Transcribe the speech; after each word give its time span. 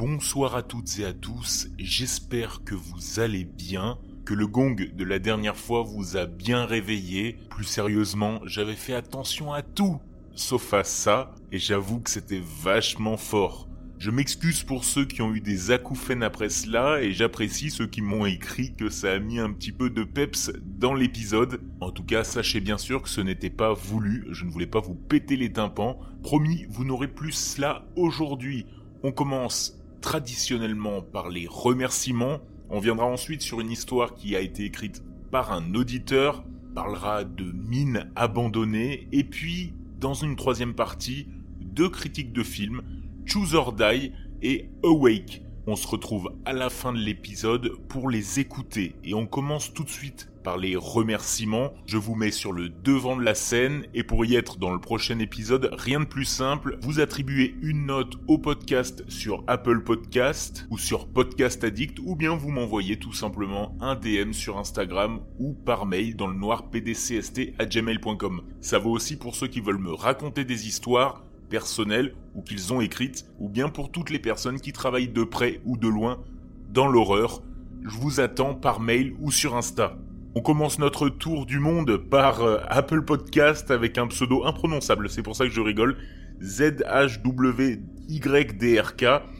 Bonsoir 0.00 0.56
à 0.56 0.62
toutes 0.62 0.98
et 0.98 1.04
à 1.04 1.12
tous, 1.12 1.68
j'espère 1.76 2.64
que 2.64 2.74
vous 2.74 3.20
allez 3.20 3.44
bien, 3.44 3.98
que 4.24 4.32
le 4.32 4.46
gong 4.46 4.74
de 4.74 5.04
la 5.04 5.18
dernière 5.18 5.58
fois 5.58 5.82
vous 5.82 6.16
a 6.16 6.24
bien 6.24 6.64
réveillé. 6.64 7.36
Plus 7.50 7.66
sérieusement, 7.66 8.40
j'avais 8.46 8.76
fait 8.76 8.94
attention 8.94 9.52
à 9.52 9.60
tout, 9.60 10.00
sauf 10.34 10.72
à 10.72 10.84
ça, 10.84 11.34
et 11.52 11.58
j'avoue 11.58 12.00
que 12.00 12.08
c'était 12.08 12.40
vachement 12.62 13.18
fort. 13.18 13.68
Je 13.98 14.10
m'excuse 14.10 14.62
pour 14.62 14.84
ceux 14.84 15.04
qui 15.04 15.20
ont 15.20 15.34
eu 15.34 15.42
des 15.42 15.70
acouphènes 15.70 16.22
après 16.22 16.48
cela 16.48 17.02
et 17.02 17.12
j'apprécie 17.12 17.68
ceux 17.68 17.86
qui 17.86 18.00
m'ont 18.00 18.24
écrit 18.24 18.74
que 18.74 18.88
ça 18.88 19.12
a 19.12 19.18
mis 19.18 19.38
un 19.38 19.52
petit 19.52 19.72
peu 19.72 19.90
de 19.90 20.04
peps 20.04 20.50
dans 20.64 20.94
l'épisode. 20.94 21.60
En 21.82 21.90
tout 21.90 22.04
cas, 22.04 22.24
sachez 22.24 22.62
bien 22.62 22.78
sûr 22.78 23.02
que 23.02 23.10
ce 23.10 23.20
n'était 23.20 23.50
pas 23.50 23.74
voulu, 23.74 24.26
je 24.30 24.46
ne 24.46 24.50
voulais 24.50 24.66
pas 24.66 24.80
vous 24.80 24.94
péter 24.94 25.36
les 25.36 25.52
tympans. 25.52 26.00
Promis, 26.22 26.64
vous 26.70 26.86
n'aurez 26.86 27.08
plus 27.08 27.32
cela 27.32 27.84
aujourd'hui. 27.96 28.64
On 29.02 29.12
commence 29.12 29.79
traditionnellement 30.00 31.02
par 31.02 31.28
les 31.28 31.46
remerciements. 31.48 32.38
On 32.68 32.80
viendra 32.80 33.06
ensuite 33.06 33.42
sur 33.42 33.60
une 33.60 33.70
histoire 33.70 34.14
qui 34.14 34.36
a 34.36 34.40
été 34.40 34.64
écrite 34.64 35.02
par 35.30 35.52
un 35.52 35.74
auditeur, 35.74 36.44
parlera 36.74 37.24
de 37.24 37.52
mines 37.52 38.10
abandonnées, 38.16 39.08
et 39.12 39.24
puis, 39.24 39.74
dans 39.98 40.14
une 40.14 40.36
troisième 40.36 40.74
partie, 40.74 41.28
deux 41.60 41.88
critiques 41.88 42.32
de 42.32 42.42
films, 42.42 42.82
Choose 43.24 43.54
or 43.54 43.72
Die 43.72 44.12
et 44.42 44.70
Awake. 44.82 45.42
On 45.66 45.76
se 45.76 45.86
retrouve 45.86 46.32
à 46.44 46.52
la 46.52 46.70
fin 46.70 46.92
de 46.92 46.98
l'épisode 46.98 47.72
pour 47.88 48.08
les 48.08 48.40
écouter, 48.40 48.96
et 49.04 49.14
on 49.14 49.26
commence 49.26 49.72
tout 49.72 49.84
de 49.84 49.90
suite 49.90 50.29
par 50.42 50.58
les 50.58 50.76
remerciements. 50.76 51.72
Je 51.86 51.96
vous 51.96 52.14
mets 52.14 52.30
sur 52.30 52.52
le 52.52 52.68
devant 52.68 53.16
de 53.16 53.22
la 53.22 53.34
scène 53.34 53.86
et 53.94 54.02
pour 54.02 54.24
y 54.24 54.36
être 54.36 54.58
dans 54.58 54.72
le 54.72 54.80
prochain 54.80 55.18
épisode, 55.18 55.70
rien 55.72 56.00
de 56.00 56.04
plus 56.04 56.24
simple, 56.24 56.78
vous 56.80 57.00
attribuez 57.00 57.54
une 57.62 57.86
note 57.86 58.14
au 58.28 58.38
podcast 58.38 59.04
sur 59.08 59.44
Apple 59.46 59.82
Podcast 59.82 60.66
ou 60.70 60.78
sur 60.78 61.08
Podcast 61.08 61.64
Addict 61.64 61.98
ou 62.04 62.16
bien 62.16 62.34
vous 62.34 62.50
m'envoyez 62.50 62.98
tout 62.98 63.12
simplement 63.12 63.76
un 63.80 63.94
DM 63.94 64.32
sur 64.32 64.58
Instagram 64.58 65.20
ou 65.38 65.52
par 65.52 65.86
mail 65.86 66.16
dans 66.16 66.28
le 66.28 66.36
noir 66.36 66.70
pdcst 66.70 67.40
gmail.com. 67.58 68.42
Ça 68.60 68.78
vaut 68.78 68.92
aussi 68.92 69.16
pour 69.16 69.34
ceux 69.34 69.48
qui 69.48 69.60
veulent 69.60 69.78
me 69.78 69.92
raconter 69.92 70.44
des 70.44 70.66
histoires 70.66 71.24
personnelles 71.48 72.14
ou 72.34 72.42
qu'ils 72.42 72.72
ont 72.72 72.80
écrites 72.80 73.26
ou 73.38 73.48
bien 73.48 73.68
pour 73.68 73.90
toutes 73.90 74.10
les 74.10 74.18
personnes 74.18 74.60
qui 74.60 74.72
travaillent 74.72 75.08
de 75.08 75.24
près 75.24 75.60
ou 75.64 75.76
de 75.76 75.88
loin 75.88 76.22
dans 76.70 76.86
l'horreur. 76.86 77.42
Je 77.82 77.98
vous 77.98 78.20
attends 78.20 78.54
par 78.54 78.80
mail 78.80 79.14
ou 79.20 79.30
sur 79.30 79.56
Insta. 79.56 79.96
On 80.36 80.42
commence 80.42 80.78
notre 80.78 81.08
tour 81.08 81.44
du 81.44 81.58
monde 81.58 81.96
par 81.96 82.42
euh, 82.42 82.58
Apple 82.68 83.02
Podcast 83.02 83.72
avec 83.72 83.98
un 83.98 84.06
pseudo 84.06 84.44
imprononçable, 84.44 85.10
c'est 85.10 85.24
pour 85.24 85.34
ça 85.34 85.44
que 85.44 85.50
je 85.50 85.60
rigole. 85.60 85.96
ZHWYDRK, 86.40 87.82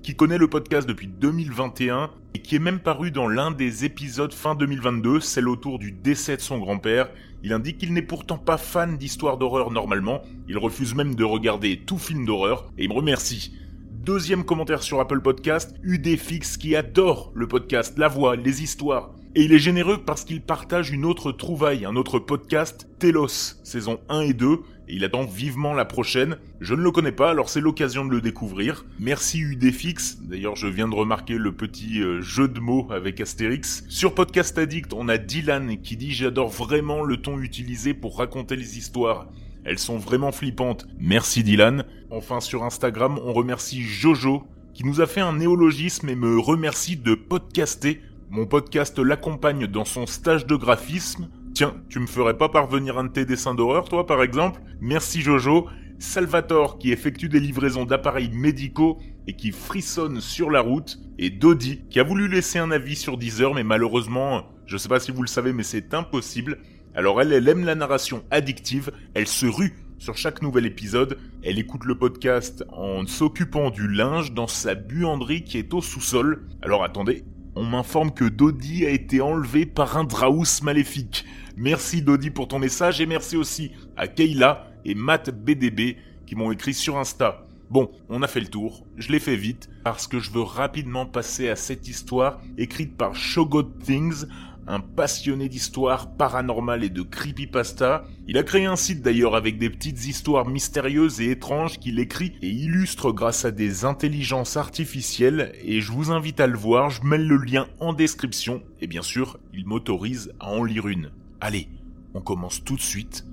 qui 0.02 0.16
connaît 0.16 0.36
le 0.36 0.48
podcast 0.48 0.88
depuis 0.88 1.06
2021 1.06 2.10
et 2.34 2.40
qui 2.40 2.56
est 2.56 2.58
même 2.58 2.80
paru 2.80 3.12
dans 3.12 3.28
l'un 3.28 3.52
des 3.52 3.84
épisodes 3.84 4.34
fin 4.34 4.56
2022, 4.56 5.20
celle 5.20 5.48
autour 5.48 5.78
du 5.78 5.92
décès 5.92 6.36
de 6.36 6.42
son 6.42 6.58
grand-père. 6.58 7.08
Il 7.44 7.52
indique 7.52 7.78
qu'il 7.78 7.92
n'est 7.92 8.02
pourtant 8.02 8.38
pas 8.38 8.58
fan 8.58 8.98
d'histoires 8.98 9.38
d'horreur 9.38 9.70
normalement, 9.70 10.22
il 10.48 10.58
refuse 10.58 10.96
même 10.96 11.14
de 11.14 11.22
regarder 11.22 11.78
tout 11.86 11.98
film 11.98 12.26
d'horreur, 12.26 12.68
et 12.76 12.82
il 12.84 12.88
me 12.88 12.94
remercie. 12.94 13.54
Deuxième 13.92 14.42
commentaire 14.42 14.82
sur 14.82 14.98
Apple 14.98 15.20
Podcast, 15.20 15.72
UDFix 15.84 16.56
qui 16.56 16.74
adore 16.74 17.30
le 17.36 17.46
podcast, 17.46 17.96
la 17.96 18.08
voix, 18.08 18.34
les 18.34 18.64
histoires. 18.64 19.12
Et 19.36 19.44
il 19.44 19.52
est 19.52 19.60
généreux 19.60 19.98
parce 20.04 20.24
qu'il 20.24 20.40
partage 20.40 20.90
une 20.90 21.04
autre 21.04 21.30
trouvaille, 21.30 21.84
un 21.84 21.94
autre 21.94 22.18
podcast, 22.18 22.88
Telos, 22.98 23.60
saison 23.62 24.00
1 24.08 24.22
et 24.22 24.32
2, 24.32 24.54
et 24.88 24.94
il 24.94 25.04
attend 25.04 25.24
vivement 25.24 25.72
la 25.72 25.84
prochaine. 25.84 26.36
Je 26.60 26.74
ne 26.74 26.82
le 26.82 26.90
connais 26.90 27.12
pas, 27.12 27.30
alors 27.30 27.48
c'est 27.48 27.60
l'occasion 27.60 28.04
de 28.04 28.10
le 28.10 28.20
découvrir. 28.20 28.86
Merci 28.98 29.38
UDFix, 29.38 30.18
d'ailleurs 30.22 30.56
je 30.56 30.66
viens 30.66 30.88
de 30.88 30.96
remarquer 30.96 31.38
le 31.38 31.52
petit 31.52 32.02
euh, 32.02 32.20
jeu 32.20 32.48
de 32.48 32.58
mots 32.58 32.88
avec 32.90 33.20
Astérix. 33.20 33.84
Sur 33.88 34.16
Podcast 34.16 34.58
Addict, 34.58 34.92
on 34.94 35.08
a 35.08 35.16
Dylan 35.16 35.80
qui 35.80 35.96
dit 35.96 36.10
j'adore 36.10 36.48
vraiment 36.48 37.04
le 37.04 37.18
ton 37.18 37.38
utilisé 37.38 37.94
pour 37.94 38.18
raconter 38.18 38.56
les 38.56 38.78
histoires. 38.78 39.28
Elles 39.62 39.78
sont 39.78 39.98
vraiment 39.98 40.32
flippantes. 40.32 40.88
Merci 40.98 41.44
Dylan. 41.44 41.84
Enfin 42.10 42.40
sur 42.40 42.64
Instagram, 42.64 43.20
on 43.22 43.32
remercie 43.32 43.80
Jojo 43.80 44.42
qui 44.74 44.84
nous 44.84 45.00
a 45.00 45.06
fait 45.06 45.20
un 45.20 45.34
néologisme 45.34 46.08
et 46.08 46.14
me 46.14 46.38
remercie 46.38 46.96
de 46.96 47.14
podcaster 47.14 48.00
mon 48.30 48.46
podcast 48.46 48.96
l'accompagne 49.00 49.66
dans 49.66 49.84
son 49.84 50.06
stage 50.06 50.46
de 50.46 50.54
graphisme. 50.54 51.28
Tiens, 51.52 51.74
tu 51.88 51.98
me 51.98 52.06
ferais 52.06 52.38
pas 52.38 52.48
parvenir 52.48 52.96
un 52.96 53.04
de 53.04 53.08
tes 53.08 53.24
dessins 53.24 53.56
d'horreur, 53.56 53.88
toi, 53.88 54.06
par 54.06 54.22
exemple? 54.22 54.60
Merci 54.80 55.20
Jojo. 55.20 55.66
Salvatore, 55.98 56.78
qui 56.78 56.92
effectue 56.92 57.28
des 57.28 57.40
livraisons 57.40 57.84
d'appareils 57.84 58.30
médicaux 58.30 58.98
et 59.26 59.34
qui 59.34 59.50
frissonne 59.50 60.20
sur 60.20 60.48
la 60.48 60.60
route. 60.60 60.98
Et 61.18 61.28
Dodi, 61.28 61.82
qui 61.90 61.98
a 61.98 62.04
voulu 62.04 62.28
laisser 62.28 62.60
un 62.60 62.70
avis 62.70 62.94
sur 62.94 63.18
Deezer, 63.18 63.52
mais 63.52 63.64
malheureusement, 63.64 64.44
je 64.64 64.76
sais 64.76 64.88
pas 64.88 65.00
si 65.00 65.10
vous 65.10 65.22
le 65.22 65.28
savez, 65.28 65.52
mais 65.52 65.64
c'est 65.64 65.92
impossible. 65.92 66.58
Alors 66.94 67.20
elle, 67.20 67.32
elle 67.32 67.48
aime 67.48 67.64
la 67.64 67.74
narration 67.74 68.22
addictive, 68.30 68.92
elle 69.14 69.26
se 69.26 69.46
rue 69.46 69.74
sur 69.98 70.16
chaque 70.16 70.40
nouvel 70.40 70.64
épisode, 70.64 71.18
elle 71.42 71.58
écoute 71.58 71.84
le 71.84 71.94
podcast 71.94 72.64
en 72.70 73.06
s'occupant 73.06 73.70
du 73.70 73.86
linge 73.86 74.32
dans 74.32 74.46
sa 74.46 74.74
buanderie 74.74 75.44
qui 75.44 75.58
est 75.58 75.74
au 75.74 75.82
sous-sol. 75.82 76.46
Alors 76.62 76.82
attendez, 76.82 77.22
on 77.60 77.66
m'informe 77.66 78.10
que 78.10 78.24
Dodi 78.24 78.86
a 78.86 78.88
été 78.88 79.20
enlevé 79.20 79.66
par 79.66 79.98
un 79.98 80.04
Draus 80.04 80.62
maléfique. 80.62 81.26
Merci 81.58 82.00
Dodi 82.00 82.30
pour 82.30 82.48
ton 82.48 82.58
message 82.58 83.02
et 83.02 83.06
merci 83.06 83.36
aussi 83.36 83.72
à 83.98 84.08
Kayla 84.08 84.72
et 84.86 84.94
Matt 84.94 85.28
BDB 85.28 85.98
qui 86.24 86.36
m'ont 86.36 86.52
écrit 86.52 86.72
sur 86.72 86.96
Insta. 86.96 87.46
Bon, 87.68 87.90
on 88.08 88.22
a 88.22 88.28
fait 88.28 88.40
le 88.40 88.46
tour, 88.46 88.86
je 88.96 89.12
l'ai 89.12 89.18
fait 89.18 89.36
vite 89.36 89.68
parce 89.84 90.06
que 90.06 90.20
je 90.20 90.30
veux 90.30 90.40
rapidement 90.40 91.04
passer 91.04 91.50
à 91.50 91.56
cette 91.56 91.86
histoire 91.86 92.40
écrite 92.56 92.96
par 92.96 93.14
Shogot 93.14 93.64
Things, 93.84 94.24
un 94.66 94.80
passionné 94.80 95.48
d'histoires 95.48 96.14
paranormales 96.16 96.84
et 96.84 96.90
de 96.90 97.02
creepypasta. 97.02 98.04
Il 98.26 98.38
a 98.38 98.42
créé 98.42 98.66
un 98.66 98.76
site 98.76 99.02
d'ailleurs 99.02 99.34
avec 99.34 99.58
des 99.58 99.70
petites 99.70 100.06
histoires 100.06 100.46
mystérieuses 100.46 101.20
et 101.20 101.30
étranges 101.30 101.78
qu'il 101.78 101.98
écrit 101.98 102.34
et 102.42 102.48
illustre 102.48 103.12
grâce 103.12 103.44
à 103.44 103.50
des 103.50 103.84
intelligences 103.84 104.56
artificielles 104.56 105.52
et 105.62 105.80
je 105.80 105.92
vous 105.92 106.10
invite 106.10 106.40
à 106.40 106.46
le 106.46 106.56
voir, 106.56 106.90
je 106.90 107.02
mets 107.04 107.18
le 107.18 107.36
lien 107.36 107.66
en 107.80 107.92
description 107.92 108.62
et 108.80 108.86
bien 108.86 109.02
sûr, 109.02 109.38
il 109.52 109.66
m'autorise 109.66 110.32
à 110.40 110.50
en 110.50 110.64
lire 110.64 110.88
une. 110.88 111.10
Allez, 111.40 111.68
on 112.14 112.20
commence 112.20 112.62
tout 112.64 112.76
de 112.76 112.80
suite. 112.80 113.24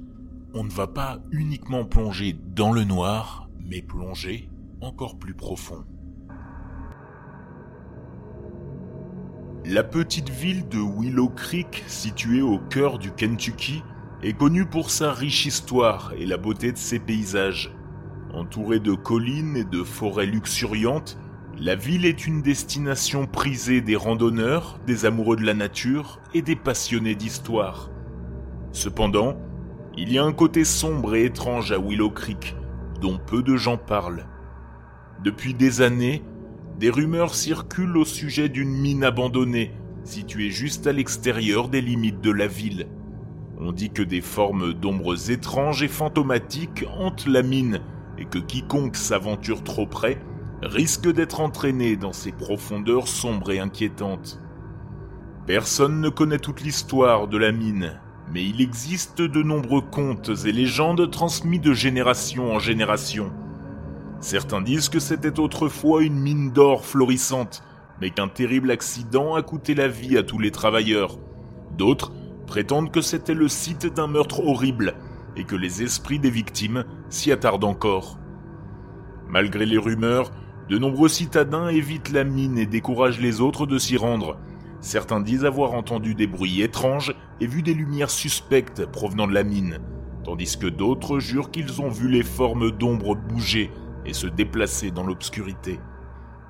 On 0.53 0.63
ne 0.63 0.71
va 0.71 0.87
pas 0.87 1.19
uniquement 1.31 1.85
plonger 1.85 2.35
dans 2.55 2.71
le 2.71 2.83
noir, 2.83 3.49
mais 3.59 3.81
plonger 3.81 4.49
encore 4.81 5.17
plus 5.17 5.33
profond. 5.33 5.83
La 9.69 9.83
petite 9.83 10.29
ville 10.29 10.69
de 10.69 10.77
Willow 10.77 11.27
Creek, 11.27 11.83
située 11.87 12.41
au 12.41 12.57
cœur 12.57 12.99
du 12.99 13.11
Kentucky, 13.11 13.83
est 14.23 14.31
connue 14.31 14.65
pour 14.65 14.89
sa 14.89 15.11
riche 15.11 15.45
histoire 15.45 16.13
et 16.17 16.25
la 16.25 16.37
beauté 16.37 16.71
de 16.71 16.77
ses 16.77 16.99
paysages. 16.99 17.75
Entourée 18.33 18.79
de 18.79 18.93
collines 18.93 19.57
et 19.57 19.65
de 19.65 19.83
forêts 19.83 20.25
luxuriantes, 20.25 21.17
la 21.59 21.75
ville 21.75 22.05
est 22.05 22.25
une 22.25 22.41
destination 22.41 23.25
prisée 23.25 23.81
des 23.81 23.97
randonneurs, 23.97 24.79
des 24.87 25.05
amoureux 25.05 25.35
de 25.35 25.45
la 25.45 25.53
nature 25.53 26.21
et 26.33 26.41
des 26.41 26.55
passionnés 26.55 27.15
d'histoire. 27.15 27.89
Cependant, 28.71 29.37
il 29.97 30.13
y 30.13 30.17
a 30.17 30.23
un 30.23 30.31
côté 30.33 30.63
sombre 30.63 31.13
et 31.13 31.25
étrange 31.25 31.73
à 31.73 31.77
Willow 31.77 32.11
Creek, 32.11 32.55
dont 33.01 33.17
peu 33.17 33.43
de 33.43 33.57
gens 33.57 33.77
parlent. 33.77 34.27
Depuis 35.25 35.53
des 35.53 35.81
années, 35.81 36.23
des 36.79 36.89
rumeurs 36.89 37.33
circulent 37.33 37.97
au 37.97 38.05
sujet 38.05 38.49
d'une 38.49 38.71
mine 38.71 39.03
abandonnée, 39.03 39.71
située 40.03 40.49
juste 40.49 40.87
à 40.87 40.91
l'extérieur 40.91 41.69
des 41.69 41.81
limites 41.81 42.21
de 42.21 42.31
la 42.31 42.47
ville. 42.47 42.87
On 43.59 43.71
dit 43.71 43.89
que 43.89 44.03
des 44.03 44.21
formes 44.21 44.73
d'ombres 44.73 45.31
étranges 45.31 45.81
et 45.81 45.87
fantomatiques 45.87 46.85
hantent 46.97 47.27
la 47.27 47.41
mine, 47.41 47.81
et 48.19 48.25
que 48.25 48.37
quiconque 48.37 48.95
s'aventure 48.95 49.63
trop 49.63 49.87
près 49.87 50.19
risque 50.61 51.11
d'être 51.11 51.39
entraîné 51.39 51.97
dans 51.97 52.13
ces 52.13 52.31
profondeurs 52.31 53.07
sombres 53.07 53.51
et 53.51 53.59
inquiétantes. 53.59 54.39
Personne 55.45 56.01
ne 56.01 56.09
connaît 56.09 56.39
toute 56.39 56.61
l'histoire 56.61 57.27
de 57.27 57.37
la 57.37 57.51
mine, 57.51 57.99
mais 58.33 58.43
il 58.43 58.61
existe 58.61 59.21
de 59.21 59.43
nombreux 59.43 59.81
contes 59.81 60.31
et 60.45 60.51
légendes 60.51 61.09
transmis 61.11 61.59
de 61.59 61.73
génération 61.73 62.51
en 62.53 62.59
génération. 62.59 63.31
Certains 64.19 64.61
disent 64.61 64.89
que 64.89 64.99
c'était 64.99 65.39
autrefois 65.39 66.01
une 66.01 66.19
mine 66.19 66.51
d'or 66.51 66.85
florissante, 66.85 67.63
mais 68.01 68.09
qu'un 68.09 68.27
terrible 68.27 68.71
accident 68.71 69.35
a 69.35 69.43
coûté 69.43 69.75
la 69.75 69.87
vie 69.87 70.17
à 70.17 70.23
tous 70.23 70.39
les 70.39 70.51
travailleurs. 70.51 71.17
D'autres 71.77 72.11
prétendent 72.47 72.91
que 72.91 73.01
c'était 73.01 73.35
le 73.35 73.47
site 73.47 73.85
d'un 73.85 74.07
meurtre 74.07 74.43
horrible 74.43 74.95
et 75.35 75.43
que 75.43 75.55
les 75.55 75.83
esprits 75.83 76.19
des 76.19 76.31
victimes 76.31 76.83
s'y 77.09 77.31
attardent 77.31 77.63
encore. 77.63 78.17
Malgré 79.27 79.65
les 79.65 79.77
rumeurs, 79.77 80.31
de 80.67 80.77
nombreux 80.77 81.09
citadins 81.09 81.67
évitent 81.67 82.11
la 82.11 82.23
mine 82.23 82.57
et 82.57 82.65
découragent 82.65 83.19
les 83.19 83.39
autres 83.39 83.67
de 83.67 83.77
s'y 83.77 83.97
rendre. 83.97 84.37
Certains 84.81 85.19
disent 85.19 85.45
avoir 85.45 85.73
entendu 85.73 86.15
des 86.15 86.27
bruits 86.27 86.61
étranges 86.61 87.15
et 87.39 87.47
vu 87.47 87.61
des 87.61 87.73
lumières 87.73 88.09
suspectes 88.09 88.85
provenant 88.85 89.27
de 89.27 89.33
la 89.33 89.43
mine, 89.43 89.79
tandis 90.23 90.57
que 90.57 90.67
d'autres 90.67 91.19
jurent 91.19 91.51
qu'ils 91.51 91.81
ont 91.81 91.89
vu 91.89 92.09
les 92.09 92.23
formes 92.23 92.71
d'ombre 92.71 93.15
bouger 93.15 93.71
et 94.07 94.13
se 94.13 94.27
déplacer 94.27 94.91
dans 94.91 95.05
l'obscurité. 95.05 95.79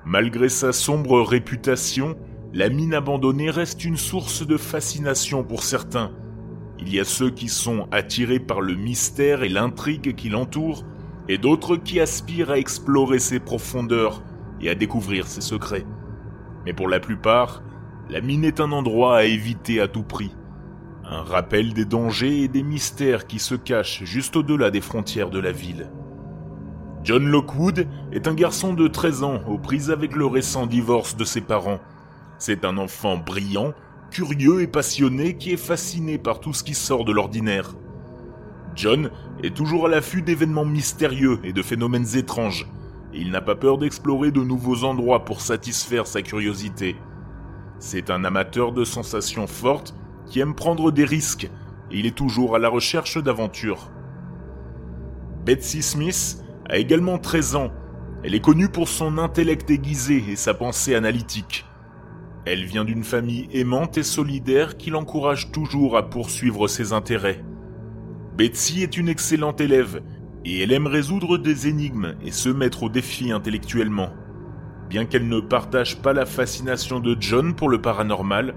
Malgré 0.06 0.48
sa 0.48 0.72
sombre 0.72 1.20
réputation, 1.20 2.16
la 2.54 2.70
mine 2.70 2.94
abandonnée 2.94 3.50
reste 3.50 3.84
une 3.84 3.98
source 3.98 4.46
de 4.46 4.56
fascination 4.56 5.44
pour 5.44 5.62
certains. 5.62 6.12
Il 6.78 6.94
y 6.94 7.00
a 7.00 7.04
ceux 7.04 7.30
qui 7.30 7.48
sont 7.48 7.88
attirés 7.90 8.38
par 8.38 8.60
le 8.60 8.74
mystère 8.74 9.42
et 9.42 9.48
l'intrigue 9.48 10.14
qui 10.14 10.28
l'entourent, 10.28 10.84
et 11.28 11.36
d'autres 11.36 11.76
qui 11.76 12.00
aspirent 12.00 12.50
à 12.50 12.58
explorer 12.58 13.18
ses 13.18 13.40
profondeurs 13.40 14.22
et 14.62 14.70
à 14.70 14.74
découvrir 14.74 15.26
ses 15.26 15.42
secrets. 15.42 15.84
Mais 16.64 16.72
pour 16.72 16.88
la 16.88 17.00
plupart, 17.00 17.62
la 18.08 18.22
mine 18.22 18.44
est 18.44 18.60
un 18.60 18.72
endroit 18.72 19.18
à 19.18 19.24
éviter 19.24 19.80
à 19.80 19.88
tout 19.88 20.02
prix. 20.02 20.34
Un 21.04 21.22
rappel 21.22 21.74
des 21.74 21.84
dangers 21.84 22.42
et 22.44 22.48
des 22.48 22.62
mystères 22.62 23.26
qui 23.26 23.38
se 23.38 23.54
cachent 23.54 24.04
juste 24.04 24.36
au-delà 24.36 24.70
des 24.70 24.80
frontières 24.80 25.30
de 25.30 25.38
la 25.38 25.52
ville. 25.52 25.90
John 27.04 27.26
Lockwood 27.28 27.86
est 28.12 28.26
un 28.26 28.34
garçon 28.34 28.74
de 28.74 28.88
13 28.88 29.22
ans 29.22 29.40
aux 29.46 29.58
prises 29.58 29.90
avec 29.90 30.16
le 30.16 30.26
récent 30.26 30.66
divorce 30.66 31.16
de 31.16 31.24
ses 31.24 31.40
parents. 31.40 31.78
C'est 32.38 32.64
un 32.64 32.76
enfant 32.76 33.16
brillant, 33.16 33.72
curieux 34.10 34.62
et 34.62 34.66
passionné 34.66 35.36
qui 35.36 35.52
est 35.52 35.56
fasciné 35.56 36.18
par 36.18 36.40
tout 36.40 36.52
ce 36.52 36.64
qui 36.64 36.74
sort 36.74 37.04
de 37.04 37.12
l'ordinaire. 37.12 37.74
John 38.74 39.10
est 39.42 39.56
toujours 39.56 39.86
à 39.86 39.88
l'affût 39.88 40.22
d'événements 40.22 40.64
mystérieux 40.64 41.38
et 41.44 41.52
de 41.52 41.62
phénomènes 41.62 42.16
étranges, 42.16 42.66
et 43.12 43.20
il 43.20 43.30
n'a 43.30 43.40
pas 43.40 43.56
peur 43.56 43.78
d'explorer 43.78 44.30
de 44.30 44.40
nouveaux 44.40 44.84
endroits 44.84 45.24
pour 45.24 45.40
satisfaire 45.40 46.06
sa 46.06 46.22
curiosité. 46.22 46.96
C'est 47.78 48.10
un 48.10 48.24
amateur 48.24 48.72
de 48.72 48.84
sensations 48.84 49.46
fortes 49.46 49.94
qui 50.26 50.40
aime 50.40 50.54
prendre 50.54 50.90
des 50.90 51.04
risques, 51.04 51.50
et 51.90 51.98
il 51.98 52.06
est 52.06 52.16
toujours 52.16 52.56
à 52.56 52.58
la 52.58 52.68
recherche 52.68 53.22
d'aventures. 53.22 53.90
Betsy 55.44 55.82
Smith 55.82 56.44
a 56.68 56.76
également 56.76 57.18
13 57.18 57.56
ans. 57.56 57.70
Elle 58.22 58.34
est 58.34 58.40
connue 58.40 58.68
pour 58.68 58.88
son 58.88 59.18
intellect 59.18 59.70
aiguisé 59.70 60.24
et 60.28 60.36
sa 60.36 60.54
pensée 60.54 60.94
analytique. 60.94 61.64
Elle 62.44 62.64
vient 62.64 62.84
d'une 62.84 63.04
famille 63.04 63.48
aimante 63.52 63.98
et 63.98 64.02
solidaire 64.02 64.76
qui 64.76 64.90
l'encourage 64.90 65.52
toujours 65.52 65.96
à 65.96 66.08
poursuivre 66.10 66.68
ses 66.68 66.92
intérêts. 66.92 67.44
Betsy 68.36 68.82
est 68.82 68.96
une 68.96 69.08
excellente 69.08 69.60
élève 69.60 70.02
et 70.44 70.62
elle 70.62 70.72
aime 70.72 70.86
résoudre 70.86 71.38
des 71.38 71.68
énigmes 71.68 72.14
et 72.22 72.30
se 72.30 72.48
mettre 72.48 72.84
au 72.84 72.88
défi 72.88 73.32
intellectuellement. 73.32 74.10
Bien 74.88 75.04
qu'elle 75.04 75.28
ne 75.28 75.40
partage 75.40 76.00
pas 76.00 76.12
la 76.12 76.24
fascination 76.24 77.00
de 77.00 77.16
John 77.20 77.54
pour 77.54 77.68
le 77.68 77.82
paranormal, 77.82 78.54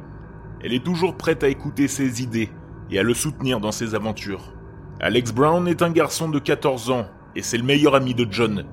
elle 0.64 0.74
est 0.74 0.84
toujours 0.84 1.18
prête 1.18 1.44
à 1.44 1.50
écouter 1.50 1.88
ses 1.88 2.22
idées 2.22 2.50
et 2.90 3.00
à 3.00 3.04
le 3.04 3.14
soutenir 3.14 3.60
dans 3.60 3.72
ses 3.72 3.96
aventures. 3.96 4.54
Alex 5.00 5.34
Brown 5.34 5.68
est 5.68 5.82
un 5.82 5.90
garçon 5.90 6.30
de 6.30 6.40
14 6.40 6.92
ans 6.92 7.08
et 7.36 7.42
c'est 7.42 7.58
le 7.58 7.64
meilleur 7.64 7.96
ami 7.96 8.14
de 8.14 8.28
John. 8.30 8.66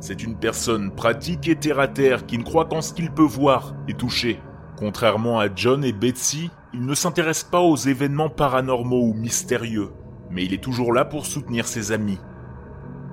C'est 0.00 0.22
une 0.22 0.36
personne 0.36 0.92
pratique 0.94 1.48
et 1.48 1.56
terre-à-terre 1.56 2.26
qui 2.26 2.38
ne 2.38 2.44
croit 2.44 2.66
qu'en 2.66 2.82
ce 2.82 2.92
qu'il 2.92 3.10
peut 3.10 3.22
voir 3.22 3.74
et 3.88 3.94
toucher. 3.94 4.40
Contrairement 4.76 5.40
à 5.40 5.48
John 5.52 5.84
et 5.84 5.92
Betsy, 5.92 6.50
il 6.72 6.84
ne 6.84 6.94
s'intéresse 6.94 7.42
pas 7.42 7.60
aux 7.60 7.76
événements 7.76 8.28
paranormaux 8.28 9.08
ou 9.08 9.14
mystérieux, 9.14 9.90
mais 10.30 10.44
il 10.44 10.54
est 10.54 10.62
toujours 10.62 10.92
là 10.92 11.04
pour 11.04 11.26
soutenir 11.26 11.66
ses 11.66 11.90
amis. 11.90 12.20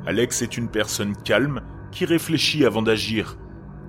Alex 0.05 0.41
est 0.43 0.57
une 0.57 0.67
personne 0.67 1.15
calme 1.15 1.61
qui 1.91 2.05
réfléchit 2.05 2.65
avant 2.65 2.83
d'agir, 2.83 3.37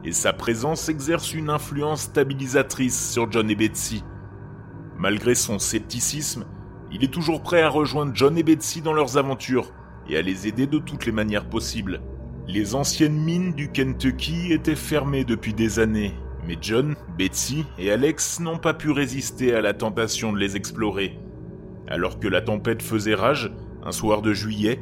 et 0.05 0.13
sa 0.13 0.33
présence 0.33 0.89
exerce 0.89 1.35
une 1.35 1.51
influence 1.51 2.03
stabilisatrice 2.03 3.11
sur 3.13 3.31
John 3.31 3.51
et 3.51 3.57
Betsy. 3.57 4.05
Malgré 4.97 5.35
son 5.35 5.59
scepticisme, 5.59 6.47
il 6.91 7.05
est 7.05 7.13
toujours 7.13 7.43
prêt 7.43 7.61
à 7.61 7.69
rejoindre 7.69 8.13
John 8.15 8.39
et 8.39 8.43
Betsy 8.43 8.81
dans 8.81 8.95
leurs 8.95 9.19
aventures 9.19 9.73
et 10.09 10.17
à 10.17 10.23
les 10.23 10.47
aider 10.47 10.67
de 10.67 10.79
toutes 10.79 11.07
les 11.07 11.13
manières 11.13 11.49
possibles. 11.49 12.01
Les 12.49 12.75
anciennes 12.75 13.19
mines 13.19 13.53
du 13.55 13.71
Kentucky 13.71 14.53
étaient 14.53 14.77
fermées 14.77 15.25
depuis 15.25 15.53
des 15.53 15.79
années, 15.79 16.15
mais 16.47 16.57
John, 16.61 16.95
Betsy 17.19 17.65
et 17.79 17.91
Alex 17.91 18.41
n'ont 18.41 18.59
pas 18.59 18.75
pu 18.75 18.91
résister 18.91 19.55
à 19.55 19.61
la 19.61 19.75
tentation 19.75 20.33
de 20.33 20.39
les 20.39 20.57
explorer. 20.57 21.19
Alors 21.89 22.21
que 22.21 22.29
la 22.29 22.41
tempête 22.41 22.83
faisait 22.83 23.15
rage, 23.15 23.53
un 23.85 23.93
soir 23.93 24.23
de 24.23 24.33
juillet, 24.33 24.81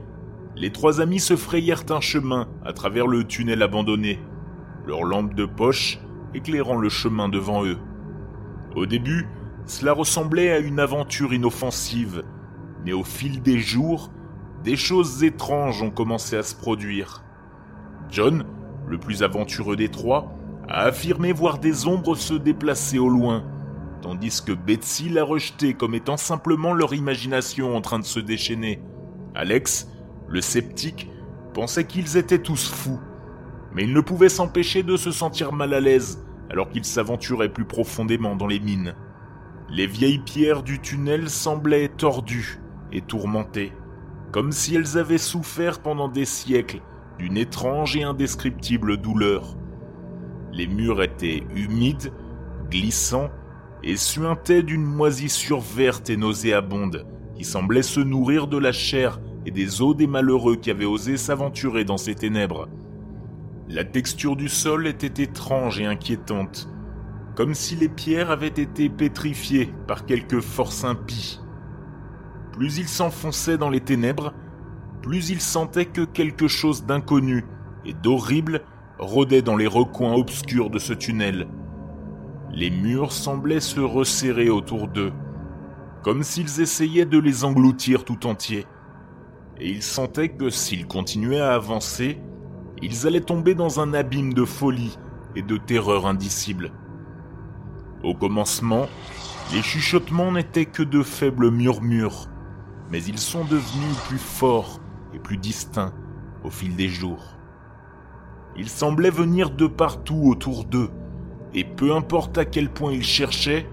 les 0.57 0.71
trois 0.71 1.01
amis 1.01 1.21
se 1.21 1.37
frayèrent 1.37 1.85
un 1.91 2.01
chemin 2.01 2.49
à 2.65 2.73
travers 2.73 3.07
le 3.07 3.25
tunnel 3.25 3.63
abandonné, 3.63 4.21
leur 4.87 5.05
lampe 5.05 5.35
de 5.35 5.47
poche 5.47 5.99
éclairant 6.35 6.77
le 6.77 6.89
chemin 6.89 7.29
devant 7.29 7.65
eux. 7.65 7.79
Au 8.75 8.87
début, 8.87 9.27
cela 9.67 9.93
ressemblait 9.93 10.51
à 10.51 10.59
une 10.59 10.81
aventure 10.81 11.33
inoffensive, 11.33 12.23
mais 12.85 12.93
au 12.93 13.05
fil 13.05 13.41
des 13.41 13.59
jours, 13.59 14.11
des 14.65 14.77
choses 14.77 15.23
étranges 15.23 15.83
ont 15.83 15.91
commencé 15.91 16.37
à 16.37 16.43
se 16.43 16.55
produire. 16.55 17.23
John, 18.09 18.47
le 18.89 18.99
plus 18.99 19.23
aventureux 19.23 19.77
des 19.77 19.91
trois, 19.91 20.35
a 20.69 20.85
affirmé 20.85 21.33
voir 21.33 21.59
des 21.59 21.87
ombres 21.87 22.17
se 22.17 22.33
déplacer 22.33 22.99
au 22.99 23.11
loin, 23.11 23.45
tandis 24.01 24.43
que 24.43 24.53
Betsy 24.53 25.11
l'a 25.11 25.23
rejeté 25.23 25.75
comme 25.75 25.95
étant 25.95 26.17
simplement 26.17 26.73
leur 26.73 26.95
imagination 26.95 27.77
en 27.77 27.83
train 27.83 27.99
de 27.99 28.07
se 28.07 28.21
déchaîner. 28.21 28.81
Alex, 29.35 29.87
le 30.29 30.41
sceptique, 30.41 31.11
pensait 31.53 31.87
qu'ils 31.87 32.17
étaient 32.17 32.39
tous 32.39 32.71
fous, 32.71 33.01
mais 33.75 33.85
il 33.85 33.93
ne 33.93 34.01
pouvait 34.01 34.31
s'empêcher 34.31 34.83
de 34.83 34.97
se 34.97 35.13
sentir 35.13 35.53
mal 35.53 35.75
à 35.75 35.81
l'aise 35.81 36.25
alors 36.49 36.71
qu'il 36.71 36.87
s'aventurait 36.87 37.53
plus 37.53 37.67
profondément 37.67 38.35
dans 38.35 38.47
les 38.47 38.61
mines. 38.61 38.95
Les 39.69 39.87
vieilles 39.87 40.21
pierres 40.21 40.63
du 40.63 40.81
tunnel 40.81 41.29
semblaient 41.29 41.89
tordues 41.89 42.61
et 42.93 43.03
tourmentées 43.03 43.73
comme 44.35 44.51
si 44.51 44.75
elles 44.75 44.99
avaient 44.99 45.17
souffert 45.17 45.79
pendant 45.79 46.09
des 46.09 46.25
siècles 46.25 46.81
d'une 47.21 47.37
étrange 47.37 47.97
et 47.97 48.03
indescriptible 48.03 48.97
douleur. 48.97 49.57
Les 50.53 50.67
murs 50.67 51.05
étaient 51.05 51.45
humides, 51.55 52.13
glissants, 52.69 53.31
et 53.85 53.97
suintaient 53.97 54.65
d'une 54.65 54.83
moisissure 54.83 55.61
verte 55.61 56.11
et 56.11 56.17
nauséabonde, 56.17 57.07
qui 57.37 57.45
semblait 57.45 57.85
se 57.85 58.01
nourrir 58.01 58.49
de 58.49 58.59
la 58.59 58.73
chair 58.73 59.21
et 59.47 59.53
des 59.53 59.81
os 59.81 59.95
des 59.95 60.09
malheureux 60.09 60.57
qui 60.57 60.73
avaient 60.73 60.85
osé 60.85 61.17
s'aventurer 61.17 61.85
dans 61.85 61.97
ces 61.97 62.17
ténèbres. 62.17 62.69
La 63.69 63.85
texture 63.85 64.35
du 64.35 64.49
sol 64.49 64.89
était 64.89 65.23
étrange 65.23 65.79
et 65.79 65.87
inquiétante, 65.87 66.69
comme 67.37 67.55
si 67.55 67.77
les 67.77 67.89
pierres 67.89 68.33
avaient 68.33 68.49
été 68.49 68.89
pétrifiées 68.89 69.73
par 69.87 70.07
quelque 70.07 70.41
force 70.41 70.83
impie. 70.83 71.39
Plus 72.55 72.79
il 72.79 72.87
s'enfonçait 72.87 73.59
dans 73.59 73.69
les 73.69 73.81
ténèbres, 73.81 74.33
plus 75.03 75.31
il 75.31 75.41
sentait 75.41 75.87
que 75.87 76.03
quelque 76.03 76.47
chose 76.47 76.87
d'inconnu 76.87 77.45
et 77.85 77.95
d'horrible 77.95 78.63
rôdait 79.01 79.43
dans 79.43 79.57
les 79.57 79.67
recoins 79.67 80.15
obscurs 80.15 80.71
de 80.71 80.79
ce 80.79 80.93
tunnel. 80.93 81.49
Les 82.53 82.71
murs 82.71 83.11
semblaient 83.11 83.59
se 83.59 83.81
resserrer 83.81 84.51
autour 84.51 84.87
d'eux, 84.87 85.13
comme 86.05 86.23
s'ils 86.23 86.61
essayaient 86.61 87.07
de 87.07 87.19
les 87.19 87.43
engloutir 87.43 88.05
tout 88.05 88.25
entiers. 88.25 88.67
Et 89.59 89.69
il 89.69 89.83
sentait 89.83 90.29
que 90.29 90.49
s'ils 90.49 90.87
continuaient 90.87 91.41
à 91.41 91.55
avancer, 91.55 92.21
ils 92.81 93.09
allaient 93.09 93.21
tomber 93.21 93.57
dans 93.57 93.81
un 93.81 93.95
abîme 93.95 94.33
de 94.33 94.45
folie 94.45 94.97
et 95.35 95.43
de 95.43 95.57
terreur 95.57 96.07
indicible. 96.07 96.71
Au 98.05 98.15
commencement, 98.15 98.87
les 99.53 99.63
chuchotements 99.63 100.31
n'étaient 100.31 100.67
que 100.67 100.85
de 100.85 101.03
faibles 101.03 101.51
murmures, 101.51 102.29
mais 102.91 103.03
ils 103.03 103.19
sont 103.19 103.45
devenus 103.45 103.97
plus 104.09 104.19
forts 104.19 104.81
et 105.15 105.19
plus 105.19 105.37
distincts 105.37 105.93
au 106.45 106.51
fil 106.51 106.77
des 106.77 106.89
jours. 106.89 107.37
Ils 108.57 108.69
semblaient 108.69 109.11
venir 109.11 109.51
de 109.51 109.67
partout 109.67 110.23
autour 110.27 110.65
d'eux, 110.65 110.91
et 111.55 111.65
peu 111.65 111.95
importe 111.95 112.39
à 112.39 112.45
quel 112.45 112.71
point 112.71 112.93
ils 112.93 113.05
cherchaient, 113.05 113.69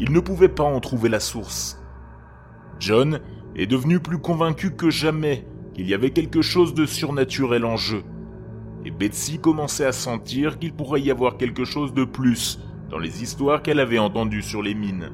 ils 0.00 0.12
ne 0.12 0.20
pouvaient 0.20 0.48
pas 0.48 0.64
en 0.64 0.80
trouver 0.80 1.08
la 1.08 1.20
source. 1.20 1.82
John 2.78 3.20
est 3.54 3.66
devenu 3.66 4.00
plus 4.00 4.18
convaincu 4.18 4.74
que 4.74 4.90
jamais 4.90 5.46
qu'il 5.74 5.88
y 5.88 5.94
avait 5.94 6.10
quelque 6.10 6.42
chose 6.42 6.74
de 6.74 6.86
surnaturel 6.86 7.64
en 7.64 7.76
jeu, 7.76 8.02
et 8.84 8.90
Betsy 8.90 9.38
commençait 9.38 9.86
à 9.86 9.92
sentir 9.92 10.58
qu'il 10.58 10.72
pourrait 10.72 11.02
y 11.02 11.10
avoir 11.10 11.36
quelque 11.36 11.64
chose 11.64 11.94
de 11.94 12.04
plus 12.04 12.58
dans 12.90 12.98
les 12.98 13.22
histoires 13.22 13.62
qu'elle 13.62 13.80
avait 13.80 13.98
entendues 13.98 14.42
sur 14.42 14.62
les 14.62 14.74
mines. 14.74 15.10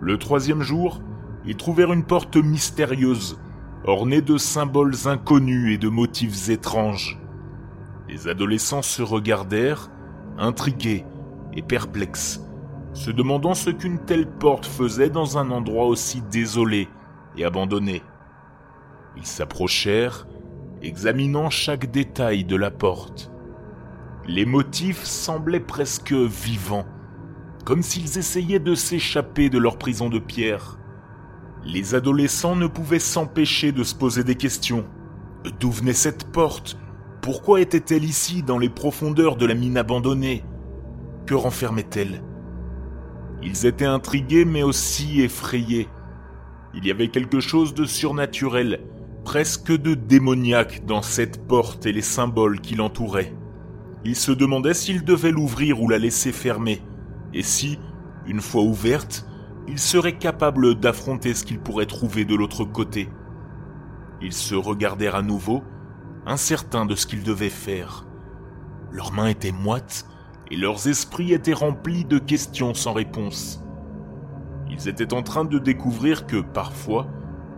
Le 0.00 0.18
troisième 0.18 0.62
jour, 0.62 1.00
ils 1.46 1.56
trouvèrent 1.56 1.92
une 1.92 2.04
porte 2.04 2.36
mystérieuse, 2.36 3.38
ornée 3.84 4.22
de 4.22 4.38
symboles 4.38 4.94
inconnus 5.06 5.74
et 5.74 5.78
de 5.78 5.88
motifs 5.88 6.48
étranges. 6.48 7.18
Les 8.08 8.28
adolescents 8.28 8.82
se 8.82 9.02
regardèrent, 9.02 9.90
intrigués 10.38 11.04
et 11.52 11.62
perplexes, 11.62 12.40
se 12.92 13.10
demandant 13.10 13.54
ce 13.54 13.70
qu'une 13.70 13.98
telle 13.98 14.26
porte 14.26 14.66
faisait 14.66 15.10
dans 15.10 15.36
un 15.36 15.50
endroit 15.50 15.86
aussi 15.86 16.22
désolé 16.22 16.88
et 17.36 17.44
abandonné. 17.44 18.02
Ils 19.16 19.26
s'approchèrent, 19.26 20.26
examinant 20.82 21.50
chaque 21.50 21.90
détail 21.90 22.44
de 22.44 22.56
la 22.56 22.70
porte. 22.70 23.30
Les 24.26 24.46
motifs 24.46 25.04
semblaient 25.04 25.60
presque 25.60 26.12
vivants, 26.12 26.86
comme 27.64 27.82
s'ils 27.82 28.18
essayaient 28.18 28.58
de 28.58 28.74
s'échapper 28.74 29.50
de 29.50 29.58
leur 29.58 29.78
prison 29.78 30.08
de 30.08 30.18
pierre. 30.18 30.78
Les 31.66 31.94
adolescents 31.94 32.56
ne 32.56 32.66
pouvaient 32.66 32.98
s'empêcher 32.98 33.72
de 33.72 33.84
se 33.84 33.94
poser 33.94 34.22
des 34.22 34.34
questions. 34.34 34.84
D'où 35.60 35.70
venait 35.70 35.94
cette 35.94 36.24
porte? 36.24 36.78
Pourquoi 37.22 37.60
était-elle 37.60 38.04
ici, 38.04 38.42
dans 38.42 38.58
les 38.58 38.68
profondeurs 38.68 39.36
de 39.36 39.46
la 39.46 39.54
mine 39.54 39.78
abandonnée? 39.78 40.44
Que 41.26 41.34
renfermait-elle? 41.34 42.22
Ils 43.42 43.64
étaient 43.64 43.86
intrigués 43.86 44.44
mais 44.44 44.62
aussi 44.62 45.22
effrayés. 45.22 45.88
Il 46.74 46.86
y 46.86 46.90
avait 46.90 47.08
quelque 47.08 47.40
chose 47.40 47.72
de 47.72 47.86
surnaturel, 47.86 48.80
presque 49.24 49.72
de 49.72 49.94
démoniaque 49.94 50.84
dans 50.84 51.02
cette 51.02 51.46
porte 51.46 51.86
et 51.86 51.92
les 51.92 52.02
symboles 52.02 52.60
qui 52.60 52.74
l'entouraient. 52.74 53.34
Ils 54.04 54.16
se 54.16 54.32
demandaient 54.32 54.74
s'ils 54.74 55.04
devaient 55.04 55.30
l'ouvrir 55.30 55.80
ou 55.80 55.88
la 55.88 55.98
laisser 55.98 56.30
fermer, 56.30 56.82
et 57.32 57.42
si, 57.42 57.78
une 58.26 58.42
fois 58.42 58.62
ouverte, 58.62 59.26
ils 59.66 59.78
seraient 59.78 60.18
capables 60.18 60.74
d'affronter 60.74 61.34
ce 61.34 61.44
qu'ils 61.44 61.60
pourraient 61.60 61.86
trouver 61.86 62.24
de 62.24 62.34
l'autre 62.34 62.64
côté. 62.64 63.08
Ils 64.20 64.32
se 64.32 64.54
regardèrent 64.54 65.14
à 65.14 65.22
nouveau, 65.22 65.62
incertains 66.26 66.86
de 66.86 66.94
ce 66.94 67.06
qu'ils 67.06 67.22
devaient 67.22 67.50
faire. 67.50 68.06
Leurs 68.90 69.12
mains 69.12 69.28
étaient 69.28 69.52
moites 69.52 70.06
et 70.50 70.56
leurs 70.56 70.86
esprits 70.88 71.32
étaient 71.32 71.54
remplis 71.54 72.04
de 72.04 72.18
questions 72.18 72.74
sans 72.74 72.92
réponse. 72.92 73.62
Ils 74.70 74.88
étaient 74.88 75.14
en 75.14 75.22
train 75.22 75.44
de 75.44 75.58
découvrir 75.58 76.26
que 76.26 76.40
parfois, 76.40 77.06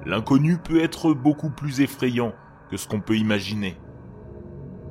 l'inconnu 0.05 0.59
peut 0.59 0.81
être 0.81 1.13
beaucoup 1.13 1.51
plus 1.51 1.81
effrayant 1.81 2.33
que 2.71 2.77
ce 2.77 2.87
qu'on 2.87 3.01
peut 3.01 3.17
imaginer. 3.17 3.77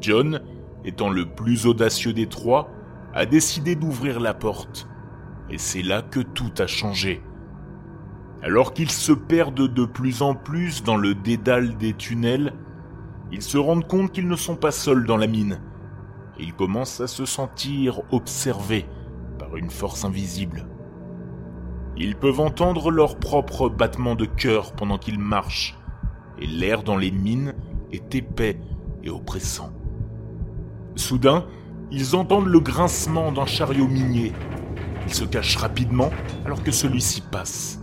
John, 0.01 0.41
étant 0.84 1.10
le 1.10 1.25
plus 1.25 1.65
audacieux 1.65 2.13
des 2.13 2.27
trois, 2.27 2.69
a 3.13 3.25
décidé 3.25 3.75
d'ouvrir 3.75 4.19
la 4.19 4.34
porte. 4.34 4.88
Et 5.49 5.57
c'est 5.57 5.83
là 5.83 6.01
que 6.01 6.19
tout 6.19 6.51
a 6.59 6.67
changé. 6.67 7.21
Alors 8.41 8.73
qu'ils 8.73 8.91
se 8.91 9.11
perdent 9.11 9.73
de 9.73 9.85
plus 9.85 10.21
en 10.21 10.35
plus 10.35 10.83
dans 10.83 10.97
le 10.97 11.15
dédale 11.15 11.77
des 11.77 11.93
tunnels, 11.93 12.53
ils 13.31 13.41
se 13.41 13.57
rendent 13.57 13.87
compte 13.87 14.11
qu'ils 14.11 14.27
ne 14.27 14.35
sont 14.35 14.55
pas 14.55 14.71
seuls 14.71 15.05
dans 15.05 15.17
la 15.17 15.27
mine. 15.27 15.59
Ils 16.39 16.53
commencent 16.53 17.01
à 17.01 17.07
se 17.07 17.25
sentir 17.25 18.01
observés 18.11 18.85
par 19.39 19.55
une 19.57 19.69
force 19.69 20.05
invisible. 20.05 20.67
Ils 21.97 22.15
peuvent 22.15 22.41
entendre 22.41 22.91
leur 22.91 23.17
propre 23.17 23.69
battement 23.69 24.15
de 24.15 24.25
cœur 24.25 24.73
pendant 24.73 24.97
qu'ils 24.97 25.19
marchent, 25.19 25.77
et 26.39 26.45
l'air 26.45 26.83
dans 26.83 26.97
les 26.97 27.11
mines 27.11 27.55
est 27.91 28.13
épais 28.13 28.59
et 29.03 29.09
oppressant. 29.09 29.71
Soudain, 30.95 31.45
ils 31.91 32.15
entendent 32.15 32.47
le 32.47 32.59
grincement 32.59 33.31
d'un 33.31 33.45
chariot 33.45 33.87
minier. 33.87 34.33
Ils 35.05 35.13
se 35.13 35.25
cachent 35.25 35.57
rapidement 35.57 36.09
alors 36.45 36.63
que 36.63 36.71
celui-ci 36.71 37.21
passe. 37.21 37.81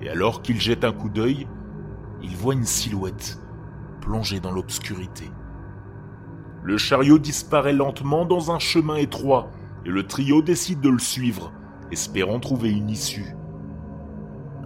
Et 0.00 0.08
alors 0.08 0.42
qu'ils 0.42 0.60
jettent 0.60 0.84
un 0.84 0.92
coup 0.92 1.08
d'œil, 1.08 1.46
ils 2.22 2.36
voient 2.36 2.54
une 2.54 2.64
silhouette 2.64 3.38
plongée 4.00 4.40
dans 4.40 4.52
l'obscurité. 4.52 5.30
Le 6.62 6.76
chariot 6.76 7.18
disparaît 7.18 7.72
lentement 7.72 8.24
dans 8.24 8.50
un 8.50 8.58
chemin 8.58 8.96
étroit 8.96 9.50
et 9.84 9.90
le 9.90 10.06
trio 10.06 10.42
décide 10.42 10.80
de 10.80 10.90
le 10.90 10.98
suivre 10.98 11.52
espérant 11.90 12.40
trouver 12.40 12.70
une 12.70 12.90
issue. 12.90 13.34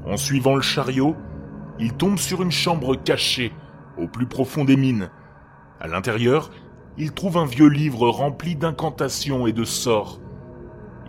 En 0.06 0.16
suivant 0.16 0.56
le 0.56 0.62
chariot, 0.62 1.16
ils 1.78 1.92
tombent 1.92 2.18
sur 2.18 2.42
une 2.42 2.50
chambre 2.50 2.96
cachée, 2.96 3.52
au 3.98 4.08
plus 4.08 4.26
profond 4.26 4.64
des 4.64 4.76
mines. 4.76 5.10
À 5.80 5.86
l'intérieur, 5.86 6.50
ils 6.98 7.12
trouvent 7.12 7.38
un 7.38 7.46
vieux 7.46 7.68
livre 7.68 8.08
rempli 8.08 8.56
d'incantations 8.56 9.46
et 9.46 9.52
de 9.52 9.64
sorts. 9.64 10.20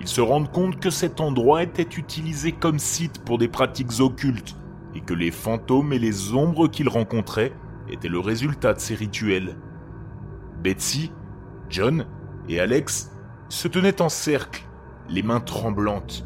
Ils 0.02 0.08
se 0.08 0.22
rendent 0.22 0.52
compte 0.52 0.80
que 0.80 0.90
cet 0.90 1.22
endroit 1.22 1.64
était 1.64 1.82
utilisé 1.82 2.52
comme 2.52 2.80
site 2.80 3.24
pour 3.24 3.38
des 3.38 3.48
pratiques 3.48 4.00
occultes, 4.00 4.56
et 4.96 5.02
que 5.02 5.14
les 5.14 5.32
fantômes 5.32 5.94
et 5.94 6.00
les 6.00 6.34
ombres 6.34 6.68
qu'ils 6.68 6.90
rencontraient 6.90 7.54
étaient 7.90 8.10
le 8.10 8.20
résultat 8.20 8.74
de 8.74 8.80
ces 8.80 8.96
rituels. 8.96 9.56
Betsy, 10.62 11.12
John 11.70 12.06
et 12.48 12.60
Alex 12.60 13.12
se 13.50 13.68
tenaient 13.68 14.02
en 14.02 14.10
cercle 14.10 14.66
les 15.10 15.24
mains 15.24 15.40
tremblantes, 15.40 16.26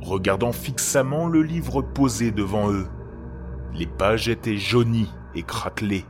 regardant 0.00 0.52
fixement 0.52 1.28
le 1.28 1.42
livre 1.42 1.82
posé 1.82 2.30
devant 2.30 2.70
eux. 2.70 2.88
Les 3.74 3.86
pages 3.86 4.28
étaient 4.28 4.56
jaunies 4.56 5.10
et 5.34 5.42
craquelées. 5.42 6.04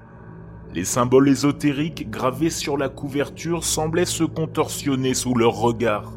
Les 0.74 0.84
symboles 0.84 1.28
ésotériques 1.28 2.10
gravés 2.10 2.50
sur 2.50 2.78
la 2.78 2.88
couverture 2.88 3.62
semblaient 3.62 4.06
se 4.06 4.24
contorsionner 4.24 5.12
sous 5.12 5.34
leur 5.34 5.52
regard. 5.52 6.14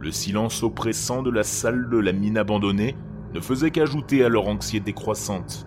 Le 0.00 0.10
silence 0.10 0.62
oppressant 0.62 1.22
de 1.22 1.30
la 1.30 1.42
salle 1.42 1.90
de 1.90 1.98
la 1.98 2.12
mine 2.12 2.38
abandonnée 2.38 2.96
ne 3.34 3.40
faisait 3.40 3.70
qu'ajouter 3.70 4.24
à 4.24 4.30
leur 4.30 4.48
anxiété 4.48 4.94
croissante. 4.94 5.66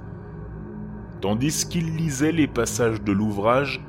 Tandis 1.21 1.67
qu'ils 1.69 1.95
lisaient 1.95 2.31
les 2.31 2.47
passages 2.47 3.03
de 3.03 3.11
l'ouvrage, 3.11 3.85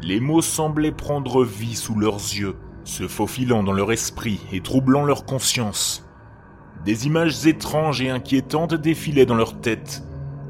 les 0.00 0.20
mots 0.20 0.42
semblaient 0.42 0.92
prendre 0.92 1.44
vie 1.44 1.74
sous 1.74 1.98
leurs 1.98 2.14
yeux, 2.14 2.54
se 2.84 3.08
faufilant 3.08 3.64
dans 3.64 3.72
leur 3.72 3.90
esprit 3.90 4.40
et 4.52 4.60
troublant 4.60 5.04
leur 5.04 5.24
conscience. 5.24 6.08
Des 6.84 7.08
images 7.08 7.44
étranges 7.46 8.00
et 8.00 8.10
inquiétantes 8.10 8.74
défilaient 8.74 9.26
dans 9.26 9.34
leur 9.34 9.60
tête, 9.60 10.04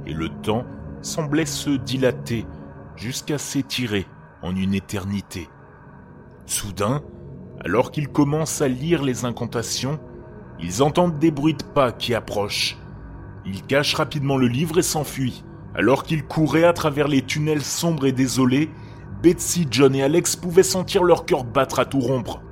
et 0.06 0.12
le 0.12 0.28
temps 0.28 0.66
semblait 1.00 1.47
se 1.47 1.70
dilater 1.70 2.44
jusqu'à 2.94 3.38
s'étirer 3.38 4.06
en 4.42 4.54
une 4.54 4.75
éternité. 4.75 5.49
Soudain, 6.44 7.02
alors 7.64 7.90
qu'ils 7.90 8.09
commencent 8.09 8.62
à 8.62 8.69
lire 8.69 9.02
les 9.02 9.25
incantations, 9.25 9.99
ils 10.61 10.83
entendent 10.83 11.19
des 11.19 11.31
bruits 11.31 11.55
de 11.55 11.62
pas 11.62 11.93
qui 11.93 12.14
approchent. 12.14 12.79
Ils 13.47 13.62
cachent 13.62 13.95
rapidement 13.95 14.37
le 14.37 14.49
livre 14.49 14.79
et 14.79 14.83
s'enfuient. 14.83 15.45
Alors 15.75 16.05
qu'ils 16.05 16.25
couraient 16.25 16.64
à 16.64 16.73
travers 16.73 17.09
les 17.09 17.23
tunnels 17.23 17.62
sombres 17.62 18.07
et 18.07 18.12
désolés, 18.12 18.71
Betsy, 19.23 19.67
John 19.71 19.95
et 19.95 20.02
Alex 20.02 20.37
pouvaient 20.37 20.62
sentir 20.62 21.05
leur 21.05 21.26
cœur 21.26 21.45
battre 21.45 21.79
à 21.79 21.85
tout 21.85 22.00
rompre. 22.00 22.43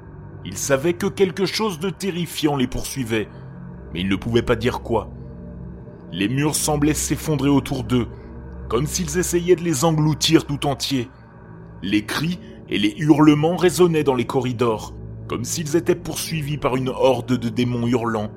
Ils 0.44 0.56
savaient 0.56 0.94
que 0.94 1.06
quelque 1.06 1.46
chose 1.46 1.78
de 1.80 1.90
terrifiant 1.90 2.56
les 2.56 2.66
poursuivait, 2.66 3.28
mais 3.92 4.00
ils 4.00 4.08
ne 4.08 4.16
pouvaient 4.16 4.42
pas 4.42 4.56
dire 4.56 4.80
quoi. 4.80 5.10
Les 6.12 6.28
murs 6.28 6.54
semblaient 6.54 6.94
s'effondrer 6.94 7.48
autour 7.48 7.84
d'eux, 7.84 8.06
comme 8.68 8.86
s'ils 8.86 9.18
essayaient 9.18 9.56
de 9.56 9.64
les 9.64 9.84
engloutir 9.84 10.46
tout 10.46 10.66
entiers. 10.66 11.10
Les 11.82 12.04
cris 12.04 12.38
et 12.68 12.78
les 12.78 12.94
hurlements 12.98 13.56
résonnaient 13.56 14.04
dans 14.04 14.14
les 14.14 14.26
corridors, 14.26 14.94
comme 15.28 15.44
s'ils 15.44 15.76
étaient 15.76 15.94
poursuivis 15.94 16.58
par 16.58 16.76
une 16.76 16.88
horde 16.88 17.36
de 17.36 17.48
démons 17.48 17.86
hurlants. 17.86 18.30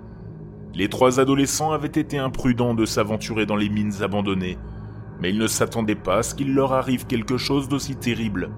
Les 0.73 0.89
trois 0.89 1.19
adolescents 1.19 1.71
avaient 1.71 1.87
été 1.87 2.17
imprudents 2.17 2.73
de 2.73 2.85
s'aventurer 2.85 3.45
dans 3.45 3.55
les 3.55 3.69
mines 3.69 4.03
abandonnées, 4.03 4.57
mais 5.19 5.29
ils 5.29 5.37
ne 5.37 5.47
s'attendaient 5.47 5.95
pas 5.95 6.17
à 6.17 6.23
ce 6.23 6.35
qu'il 6.35 6.53
leur 6.53 6.73
arrive 6.73 7.07
quelque 7.07 7.37
chose 7.37 7.69
d'aussi 7.69 7.95
terrible. 7.95 8.51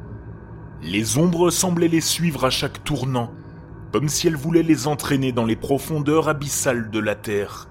Les 0.81 1.17
ombres 1.17 1.49
semblaient 1.49 1.87
les 1.87 2.01
suivre 2.01 2.45
à 2.45 2.49
chaque 2.49 2.83
tournant, 2.83 3.31
comme 3.91 4.09
si 4.09 4.27
elles 4.27 4.35
voulaient 4.35 4.63
les 4.63 4.87
entraîner 4.87 5.31
dans 5.31 5.45
les 5.45 5.55
profondeurs 5.55 6.27
abyssales 6.27 6.89
de 6.89 6.99
la 6.99 7.15
Terre. 7.15 7.69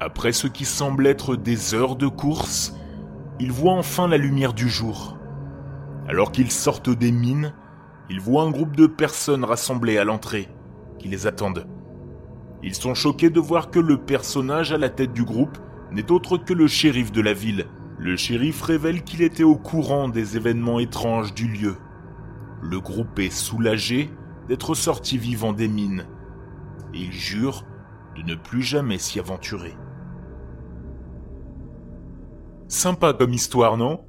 Après 0.00 0.32
ce 0.32 0.46
qui 0.46 0.64
semble 0.64 1.06
être 1.06 1.36
des 1.36 1.74
heures 1.74 1.96
de 1.96 2.06
course, 2.06 2.76
ils 3.40 3.52
voient 3.52 3.72
enfin 3.72 4.06
la 4.06 4.16
lumière 4.16 4.54
du 4.54 4.68
jour. 4.68 5.18
Alors 6.08 6.32
qu'ils 6.32 6.50
sortent 6.50 6.90
des 6.90 7.12
mines, 7.12 7.52
ils 8.10 8.20
voient 8.20 8.42
un 8.42 8.50
groupe 8.50 8.76
de 8.76 8.86
personnes 8.86 9.44
rassemblées 9.44 9.98
à 9.98 10.04
l'entrée, 10.04 10.48
qui 10.98 11.08
les 11.08 11.26
attendent. 11.26 11.66
Ils 12.62 12.74
sont 12.74 12.94
choqués 12.94 13.30
de 13.30 13.40
voir 13.40 13.70
que 13.70 13.78
le 13.78 13.98
personnage 13.98 14.72
à 14.72 14.78
la 14.78 14.88
tête 14.88 15.12
du 15.12 15.24
groupe 15.24 15.58
n'est 15.90 16.10
autre 16.10 16.38
que 16.38 16.54
le 16.54 16.66
shérif 16.66 17.12
de 17.12 17.20
la 17.20 17.32
ville, 17.32 17.66
le 17.98 18.16
shérif 18.16 18.62
révèle 18.62 19.02
qu'il 19.02 19.22
était 19.22 19.44
au 19.44 19.56
courant 19.56 20.08
des 20.08 20.36
événements 20.36 20.80
étranges 20.80 21.34
du 21.34 21.46
lieu. 21.46 21.76
Le 22.62 22.80
groupe 22.80 23.18
est 23.18 23.30
soulagé 23.30 24.10
d'être 24.48 24.74
sorti 24.74 25.18
vivant 25.18 25.52
des 25.52 25.68
mines 25.68 26.06
et 26.92 26.98
il 26.98 27.12
jure 27.12 27.64
de 28.16 28.22
ne 28.22 28.34
plus 28.34 28.62
jamais 28.62 28.98
s'y 28.98 29.18
aventurer. 29.18 29.76
Sympa 32.68 33.12
comme 33.12 33.32
histoire, 33.32 33.76
non? 33.76 34.04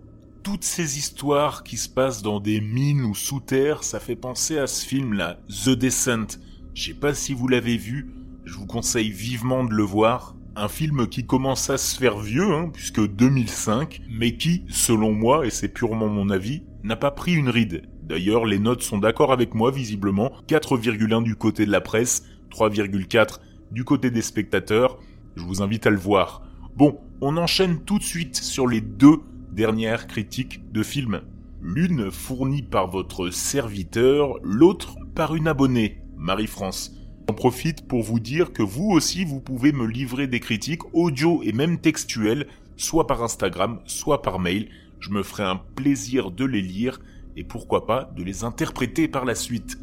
Toutes 0.45 0.63
ces 0.63 0.99
histoires 0.99 1.63
qui 1.63 1.75
se 1.75 1.89
passent 1.89 2.21
dans 2.21 2.39
des 2.39 2.61
mines 2.61 3.03
ou 3.03 3.15
sous 3.15 3.39
terre, 3.39 3.83
ça 3.83 3.99
fait 3.99 4.15
penser 4.15 4.59
à 4.59 4.67
ce 4.67 4.85
film-là, 4.85 5.39
The 5.49 5.71
Descent. 5.71 6.37
Je 6.75 6.83
sais 6.83 6.93
pas 6.93 7.15
si 7.15 7.33
vous 7.33 7.47
l'avez 7.47 7.77
vu, 7.77 8.13
je 8.45 8.53
vous 8.53 8.67
conseille 8.67 9.09
vivement 9.09 9.63
de 9.63 9.73
le 9.73 9.81
voir. 9.81 10.35
Un 10.55 10.67
film 10.67 11.07
qui 11.07 11.25
commence 11.25 11.71
à 11.71 11.79
se 11.79 11.97
faire 11.97 12.19
vieux, 12.19 12.53
hein, 12.53 12.69
puisque 12.71 13.03
2005, 13.03 14.03
mais 14.07 14.37
qui, 14.37 14.65
selon 14.69 15.13
moi, 15.13 15.47
et 15.47 15.49
c'est 15.49 15.67
purement 15.67 16.09
mon 16.09 16.29
avis, 16.29 16.61
n'a 16.83 16.95
pas 16.95 17.09
pris 17.09 17.33
une 17.33 17.49
ride. 17.49 17.89
D'ailleurs, 18.03 18.45
les 18.45 18.59
notes 18.59 18.83
sont 18.83 18.99
d'accord 18.99 19.33
avec 19.33 19.55
moi, 19.55 19.71
visiblement. 19.71 20.31
4,1 20.47 21.23
du 21.23 21.35
côté 21.35 21.65
de 21.65 21.71
la 21.71 21.81
presse, 21.81 22.21
3,4 22.51 23.39
du 23.71 23.83
côté 23.83 24.11
des 24.11 24.21
spectateurs. 24.21 24.99
Je 25.37 25.41
vous 25.41 25.63
invite 25.63 25.87
à 25.87 25.89
le 25.89 25.97
voir. 25.97 26.43
Bon, 26.75 26.99
on 27.19 27.35
enchaîne 27.37 27.79
tout 27.79 27.97
de 27.97 28.03
suite 28.03 28.35
sur 28.35 28.67
les 28.67 28.81
deux 28.81 29.21
dernières 29.55 30.07
critiques 30.07 30.69
de 30.73 30.83
films. 30.83 31.21
L'une 31.61 32.11
fournie 32.11 32.61
par 32.61 32.87
votre 32.87 33.29
serviteur, 33.29 34.37
l'autre 34.43 34.97
par 35.15 35.33
une 35.33 35.47
abonnée, 35.47 36.01
Marie-France. 36.17 36.93
J'en 37.29 37.35
profite 37.35 37.87
pour 37.87 38.03
vous 38.03 38.19
dire 38.19 38.51
que 38.51 38.61
vous 38.61 38.91
aussi 38.91 39.23
vous 39.23 39.39
pouvez 39.39 39.71
me 39.71 39.87
livrer 39.87 40.27
des 40.27 40.41
critiques 40.41 40.83
audio 40.93 41.41
et 41.41 41.53
même 41.53 41.79
textuelles, 41.79 42.47
soit 42.75 43.07
par 43.07 43.23
Instagram, 43.23 43.79
soit 43.85 44.21
par 44.21 44.39
mail. 44.39 44.67
Je 44.99 45.09
me 45.09 45.23
ferai 45.23 45.43
un 45.43 45.61
plaisir 45.75 46.31
de 46.31 46.43
les 46.43 46.61
lire 46.61 46.99
et 47.37 47.45
pourquoi 47.45 47.87
pas 47.87 48.11
de 48.13 48.23
les 48.23 48.43
interpréter 48.43 49.07
par 49.07 49.23
la 49.23 49.35
suite. 49.35 49.77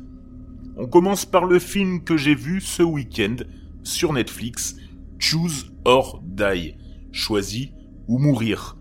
On 0.76 0.86
commence 0.86 1.24
par 1.24 1.46
le 1.46 1.58
film 1.58 2.04
que 2.04 2.18
j'ai 2.18 2.34
vu 2.34 2.60
ce 2.60 2.82
week-end 2.82 3.36
sur 3.82 4.12
Netflix, 4.12 4.76
Choose 5.18 5.72
or 5.86 6.22
Die, 6.22 6.74
choisi 7.10 7.72
ou 8.06 8.18
mourir. 8.18 8.76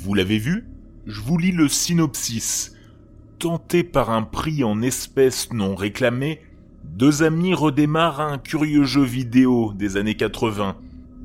Vous 0.00 0.14
l'avez 0.14 0.38
vu? 0.38 0.64
Je 1.06 1.20
vous 1.20 1.38
lis 1.38 1.50
le 1.50 1.66
synopsis. 1.66 2.72
Tenté 3.40 3.82
par 3.82 4.10
un 4.10 4.22
prix 4.22 4.62
en 4.62 4.80
espèces 4.80 5.52
non 5.52 5.74
réclamé, 5.74 6.40
deux 6.84 7.24
amis 7.24 7.52
redémarrent 7.52 8.20
un 8.20 8.38
curieux 8.38 8.84
jeu 8.84 9.02
vidéo 9.02 9.72
des 9.74 9.96
années 9.96 10.14
80 10.14 10.76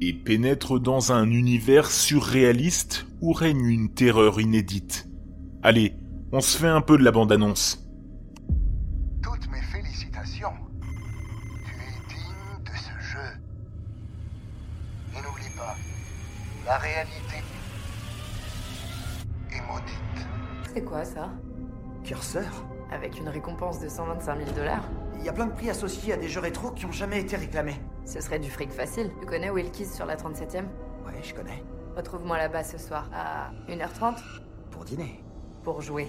et 0.01 0.13
pénètrent 0.13 0.79
dans 0.79 1.11
un 1.11 1.29
univers 1.29 1.91
surréaliste 1.91 3.05
où 3.21 3.31
règne 3.31 3.67
une 3.67 3.89
terreur 3.89 4.41
inédite. 4.41 5.07
Allez, 5.61 5.93
on 6.31 6.41
se 6.41 6.57
fait 6.57 6.67
un 6.67 6.81
peu 6.81 6.97
de 6.97 7.03
la 7.03 7.11
bande-annonce. 7.11 7.87
Toutes 9.21 9.51
mes 9.51 9.61
félicitations. 9.61 10.53
Tu 11.63 11.73
es 11.73 12.15
digne 12.15 12.63
de 12.65 12.75
ce 12.75 13.05
jeu. 13.05 13.39
Et 15.13 15.21
n'oublie 15.21 15.55
pas, 15.55 15.75
la 16.65 16.79
réalité 16.79 17.22
C'est 20.73 20.83
quoi 20.83 21.05
ça 21.05 21.29
Curseur 22.03 22.65
Avec 22.91 23.19
une 23.19 23.29
récompense 23.29 23.79
de 23.79 23.87
125 23.87 24.37
000 24.45 24.51
dollars 24.55 24.83
Il 25.19 25.23
y 25.25 25.29
a 25.29 25.33
plein 25.33 25.45
de 25.45 25.51
prix 25.53 25.69
associés 25.69 26.13
à 26.13 26.17
des 26.17 26.27
jeux 26.27 26.39
rétro 26.39 26.71
qui 26.71 26.85
ont 26.85 26.91
jamais 26.91 27.19
été 27.21 27.35
réclamés. 27.35 27.79
Ce 28.05 28.19
serait 28.21 28.39
du 28.39 28.49
fric 28.49 28.71
facile. 28.71 29.11
Tu 29.19 29.25
connais 29.25 29.49
Wilkis 29.49 29.85
sur 29.85 30.05
la 30.05 30.15
37ème 30.15 30.65
Ouais, 31.05 31.21
je 31.21 31.33
connais. 31.33 31.63
Retrouve-moi 31.95 32.37
là-bas 32.37 32.63
ce 32.63 32.77
soir 32.77 33.07
à 33.13 33.51
1h30 33.71 34.15
Pour 34.71 34.83
dîner. 34.83 35.21
pour 35.63 35.81
jouer. 35.81 36.07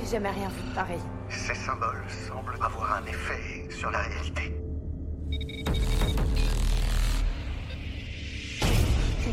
J'ai 0.00 0.10
jamais 0.10 0.30
rien 0.30 0.48
vu 0.48 0.68
de 0.70 0.74
pareil. 0.74 1.00
Ces 1.28 1.54
symboles 1.54 2.04
semblent 2.08 2.56
avoir 2.62 2.98
un 3.02 3.06
effet 3.06 3.68
sur 3.70 3.90
la 3.90 3.98
réalité. 4.00 4.56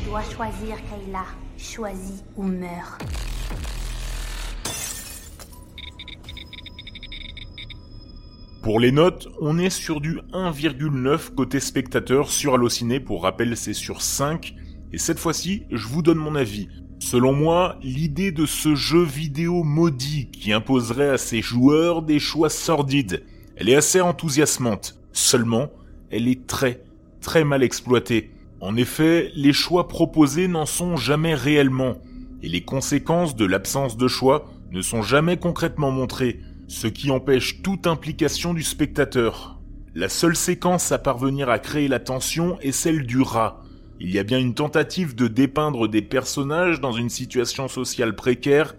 Dois 0.05 0.23
choisir, 0.23 0.77
Kayla. 0.89 1.25
Choisis 1.57 2.23
ou 2.35 2.43
meurs. 2.43 2.97
Pour 8.61 8.79
les 8.79 8.91
notes, 8.91 9.27
on 9.41 9.57
est 9.57 9.69
sur 9.69 9.99
du 10.01 10.19
1,9 10.31 11.35
côté 11.35 11.59
spectateur 11.59 12.29
sur 12.29 12.53
Allociné, 12.53 12.99
pour 12.99 13.23
rappel 13.23 13.57
c'est 13.57 13.73
sur 13.73 14.01
5, 14.01 14.55
et 14.93 14.97
cette 14.97 15.19
fois-ci, 15.19 15.63
je 15.71 15.87
vous 15.87 16.01
donne 16.01 16.17
mon 16.17 16.35
avis. 16.35 16.69
Selon 16.99 17.33
moi, 17.33 17.77
l'idée 17.81 18.31
de 18.31 18.45
ce 18.45 18.75
jeu 18.75 19.03
vidéo 19.03 19.63
maudit 19.63 20.31
qui 20.31 20.53
imposerait 20.53 21.09
à 21.09 21.17
ses 21.17 21.41
joueurs 21.41 22.01
des 22.01 22.19
choix 22.19 22.49
sordides, 22.49 23.23
elle 23.57 23.69
est 23.69 23.75
assez 23.75 23.99
enthousiasmante. 23.99 24.97
Seulement, 25.11 25.69
elle 26.09 26.27
est 26.27 26.47
très, 26.47 26.81
très 27.19 27.43
mal 27.43 27.63
exploitée. 27.63 28.31
En 28.63 28.77
effet, 28.77 29.29
les 29.35 29.51
choix 29.51 29.89
proposés 29.89 30.47
n'en 30.47 30.65
sont 30.65 30.95
jamais 30.95 31.35
réellement, 31.35 31.97
et 32.41 32.47
les 32.47 32.63
conséquences 32.63 33.35
de 33.35 33.43
l'absence 33.43 33.97
de 33.97 34.07
choix 34.07 34.45
ne 34.71 34.81
sont 34.81 35.01
jamais 35.01 35.35
concrètement 35.35 35.91
montrées, 35.91 36.39
ce 36.69 36.87
qui 36.87 37.11
empêche 37.11 37.61
toute 37.61 37.87
implication 37.87 38.53
du 38.53 38.63
spectateur. 38.63 39.59
La 39.95 40.07
seule 40.07 40.37
séquence 40.37 40.93
à 40.93 40.97
parvenir 40.97 41.49
à 41.49 41.59
créer 41.59 41.89
la 41.89 41.99
tension 41.99 42.57
est 42.61 42.71
celle 42.71 43.05
du 43.05 43.19
rat. 43.19 43.61
Il 43.99 44.11
y 44.11 44.17
a 44.17 44.23
bien 44.23 44.39
une 44.39 44.53
tentative 44.53 45.13
de 45.13 45.27
dépeindre 45.27 45.89
des 45.89 46.01
personnages 46.01 46.79
dans 46.79 46.93
une 46.93 47.09
situation 47.09 47.67
sociale 47.67 48.15
précaire, 48.15 48.75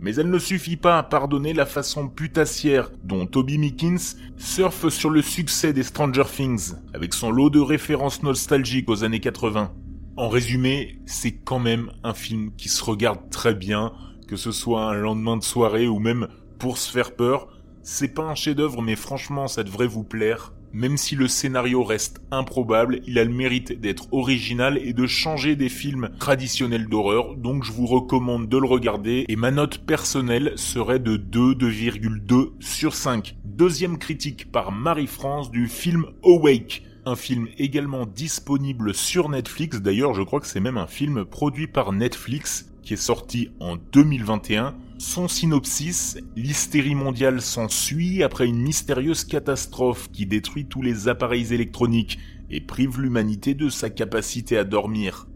mais 0.00 0.14
elle 0.14 0.30
ne 0.30 0.38
suffit 0.38 0.76
pas 0.76 0.98
à 0.98 1.02
pardonner 1.02 1.52
la 1.52 1.66
façon 1.66 2.08
putassière 2.08 2.90
dont 3.04 3.26
Toby 3.26 3.58
Mickens 3.58 4.16
surfe 4.36 4.88
sur 4.88 5.10
le 5.10 5.22
succès 5.22 5.72
des 5.72 5.82
Stranger 5.82 6.24
Things, 6.24 6.74
avec 6.94 7.14
son 7.14 7.30
lot 7.30 7.50
de 7.50 7.60
références 7.60 8.22
nostalgiques 8.22 8.88
aux 8.88 9.04
années 9.04 9.20
80. 9.20 9.72
En 10.16 10.28
résumé, 10.28 10.98
c'est 11.06 11.32
quand 11.32 11.58
même 11.58 11.90
un 12.02 12.14
film 12.14 12.50
qui 12.56 12.68
se 12.68 12.82
regarde 12.82 13.28
très 13.30 13.54
bien, 13.54 13.92
que 14.26 14.36
ce 14.36 14.50
soit 14.50 14.90
un 14.90 14.94
lendemain 14.94 15.36
de 15.36 15.44
soirée 15.44 15.88
ou 15.88 15.98
même 15.98 16.28
pour 16.58 16.78
se 16.78 16.90
faire 16.90 17.14
peur. 17.14 17.48
C'est 17.82 18.14
pas 18.14 18.24
un 18.24 18.34
chef-d'œuvre, 18.34 18.82
mais 18.82 18.96
franchement, 18.96 19.46
ça 19.46 19.62
devrait 19.62 19.86
vous 19.86 20.04
plaire. 20.04 20.52
Même 20.76 20.98
si 20.98 21.16
le 21.16 21.26
scénario 21.26 21.82
reste 21.82 22.20
improbable, 22.30 23.00
il 23.06 23.18
a 23.18 23.24
le 23.24 23.32
mérite 23.32 23.80
d'être 23.80 24.12
original 24.12 24.76
et 24.76 24.92
de 24.92 25.06
changer 25.06 25.56
des 25.56 25.70
films 25.70 26.10
traditionnels 26.18 26.86
d'horreur, 26.86 27.34
donc 27.34 27.64
je 27.64 27.72
vous 27.72 27.86
recommande 27.86 28.50
de 28.50 28.58
le 28.58 28.66
regarder 28.66 29.24
et 29.26 29.36
ma 29.36 29.50
note 29.50 29.78
personnelle 29.78 30.52
serait 30.56 30.98
de 30.98 31.16
2, 31.16 31.54
2,2 31.54 32.50
sur 32.60 32.92
5. 32.92 33.36
Deuxième 33.46 33.96
critique 33.96 34.52
par 34.52 34.70
Marie-France 34.70 35.50
du 35.50 35.66
film 35.66 36.04
Awake. 36.22 36.82
Un 37.06 37.16
film 37.16 37.48
également 37.56 38.04
disponible 38.04 38.92
sur 38.92 39.30
Netflix, 39.30 39.80
d'ailleurs 39.80 40.12
je 40.12 40.20
crois 40.20 40.40
que 40.40 40.46
c'est 40.46 40.60
même 40.60 40.76
un 40.76 40.86
film 40.86 41.24
produit 41.24 41.68
par 41.68 41.94
Netflix 41.94 42.70
qui 42.82 42.92
est 42.92 42.98
sorti 42.98 43.48
en 43.60 43.76
2021. 43.76 44.74
Son 44.98 45.28
synopsis, 45.28 46.16
l'hystérie 46.36 46.94
mondiale 46.94 47.42
s'ensuit 47.42 48.22
après 48.22 48.46
une 48.46 48.62
mystérieuse 48.62 49.24
catastrophe 49.24 50.10
qui 50.10 50.24
détruit 50.24 50.64
tous 50.64 50.80
les 50.80 51.08
appareils 51.08 51.52
électroniques 51.52 52.18
et 52.50 52.62
prive 52.62 52.98
l'humanité 52.98 53.52
de 53.52 53.68
sa 53.68 53.90
capacité 53.90 54.56
à 54.56 54.64
dormir. 54.64 55.26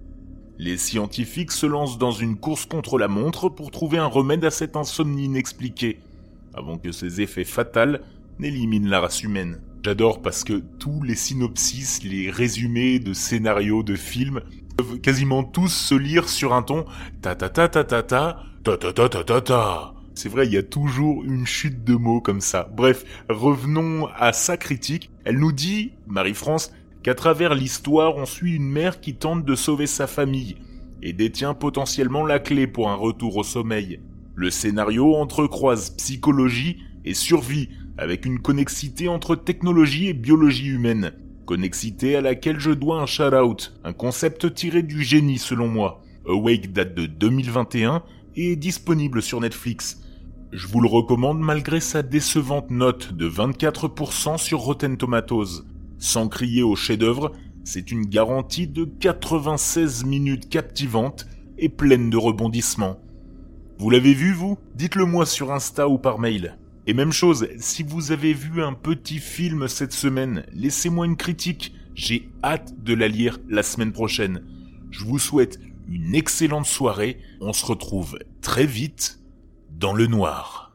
Les 0.59 0.79
scientifiques 0.79 1.53
se 1.53 1.67
lancent 1.67 1.99
dans 1.99 2.11
une 2.11 2.37
course 2.37 2.65
contre 2.65 2.99
la 2.99 3.09
montre 3.09 3.51
pour 3.51 3.71
trouver 3.71 3.99
un 3.99 4.07
remède 4.07 4.47
à 4.47 4.51
cette 4.51 4.77
insomnie 4.77 5.25
inexpliquée, 5.25 6.01
avant 6.55 6.79
que 6.79 6.91
ses 6.91 7.21
effets 7.21 7.45
fatals 7.45 8.01
n'éliminent 8.39 8.89
la 8.89 9.01
race 9.01 9.23
humaine. 9.23 9.61
J'adore 9.83 10.21
parce 10.21 10.45
que 10.45 10.63
tous 10.79 11.03
les 11.03 11.15
synopsis, 11.15 12.03
les 12.03 12.31
résumés 12.31 12.99
de 12.99 13.15
scénarios 13.15 13.83
de 13.83 13.97
films 13.97 14.43
peuvent 14.77 15.01
quasiment 15.01 15.43
tous 15.43 15.73
se 15.73 15.95
lire 15.95 16.29
sur 16.29 16.53
un 16.53 16.63
ton 16.63 16.85
ta 17.23 17.35
ta 17.35 17.49
ta 17.49 17.69
ta 17.69 17.85
ta 17.85 18.03
ta 18.03 18.43
ta 18.63 18.77
ta 18.77 18.93
ta 18.93 19.09
ta 19.09 19.25
ta 19.25 19.41
ta. 19.41 19.95
C'est 20.15 20.29
vrai, 20.29 20.47
il 20.47 20.53
y 20.53 20.59
a 20.59 20.63
toujours 20.63 21.25
une 21.25 21.47
chute 21.47 21.83
de 21.83 21.95
mots 21.95 22.21
comme 22.21 22.43
ça. 22.43 22.69
Bref, 22.77 23.05
revenons 23.31 24.07
à 24.19 24.35
sa 24.35 24.59
critique. 24.59 25.11
Elle 25.25 25.39
nous 25.39 25.53
dit, 25.53 25.93
Marie-France, 26.07 26.73
qu'à 27.03 27.15
travers 27.15 27.55
l'histoire, 27.55 28.17
on 28.17 28.27
suit 28.27 28.57
une 28.57 28.69
mère 28.69 29.01
qui 29.01 29.15
tente 29.15 29.47
de 29.47 29.55
sauver 29.55 29.87
sa 29.87 30.07
famille 30.07 30.57
et 31.03 31.15
détient 31.15 31.55
potentiellement 31.55 32.27
la 32.27 32.39
clé 32.39 32.67
pour 32.67 32.91
un 32.91 32.97
retour 32.97 33.37
au 33.37 33.45
sommeil. 33.45 34.01
Le 34.35 34.51
scénario 34.51 35.15
entrecroise 35.15 35.91
psychologie 35.97 36.83
et 37.07 37.15
survie 37.15 37.71
avec 38.01 38.25
une 38.25 38.39
connexité 38.39 39.09
entre 39.09 39.37
technologie 39.37 40.09
et 40.09 40.15
biologie 40.15 40.69
humaine. 40.69 41.13
Connexité 41.45 42.17
à 42.17 42.23
laquelle 42.23 42.59
je 42.59 42.71
dois 42.71 43.03
un 43.03 43.07
shout-out, 43.07 43.75
un 43.85 43.93
concept 43.93 44.55
tiré 44.55 44.83
du 44.83 45.03
génie 45.03 45.39
selon 45.39 45.69
moi. 45.69 46.03
Awake 46.27 46.73
date 46.73 46.95
de 46.95 47.05
2021 47.05 48.03
et 48.37 48.53
est 48.53 48.57
disponible 48.57 49.21
sur 49.21 49.41
Netflix. 49.41 50.03
Je 50.51 50.67
vous 50.67 50.81
le 50.81 50.89
recommande 50.89 51.41
malgré 51.41 51.79
sa 51.79 52.03
décevante 52.03 52.71
note 52.71 53.13
de 53.13 53.29
24% 53.29 54.39
sur 54.39 54.61
Rotten 54.61 54.97
Tomatoes. 54.97 55.67
Sans 55.99 56.29
crier 56.29 56.63
au 56.63 56.77
chef-d'œuvre, 56.77 57.33
c'est 57.65 57.93
une 57.93 58.07
garantie 58.07 58.67
de 58.67 58.87
96 58.87 60.07
minutes 60.07 60.49
captivantes 60.49 61.27
et 61.59 61.69
pleine 61.69 62.09
de 62.09 62.17
rebondissements. 62.17 62.99
Vous 63.79 63.91
l'avez 63.91 64.15
vu, 64.15 64.33
vous? 64.33 64.57
Dites-le 64.75 65.05
moi 65.05 65.27
sur 65.27 65.53
Insta 65.53 65.87
ou 65.87 65.99
par 65.99 66.19
mail. 66.19 66.57
Et 66.87 66.95
même 66.95 67.13
chose, 67.13 67.49
si 67.59 67.83
vous 67.83 68.11
avez 68.11 68.33
vu 68.33 68.63
un 68.63 68.73
petit 68.73 69.19
film 69.19 69.69
cette 69.69 69.93
semaine, 69.93 70.45
laissez-moi 70.53 71.07
une 71.07 71.17
critique. 71.17 71.75
J'ai 71.95 72.29
hâte 72.43 72.83
de 72.83 72.95
la 72.95 73.09
lire 73.09 73.39
la 73.49 73.63
semaine 73.63 73.93
prochaine. 73.93 74.43
Je 74.91 75.05
vous 75.05 75.19
souhaite 75.19 75.61
une 75.89 76.15
excellente 76.15 76.67
soirée. 76.67 77.19
On 77.41 77.53
se 77.53 77.67
retrouve 77.67 78.19
très 78.41 78.67
vite 78.67 79.21
dans 79.71 79.93
le 79.93 80.07
noir. 80.07 80.70